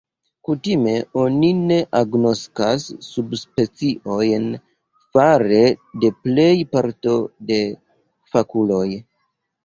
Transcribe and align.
Kutime 0.47 0.91
oni 1.23 1.49
ne 1.71 1.75
agnoskas 1.97 2.85
subspeciojn 3.07 4.47
fare 5.17 5.59
de 6.05 6.11
plej 6.29 6.47
parto 6.77 7.13
de 7.51 7.59
fakuloj. 8.33 8.87